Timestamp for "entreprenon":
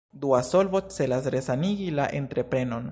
2.23-2.79